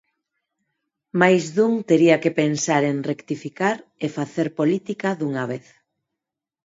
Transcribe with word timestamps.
Máis 1.21 1.43
dun 1.55 1.73
tería 1.89 2.17
que 2.23 2.35
pensar 2.41 2.81
en 2.91 2.97
rectificar 3.11 3.77
e 4.05 4.07
facer 4.17 4.47
política 4.59 5.09
dunha 5.19 5.43
vez. 5.51 5.65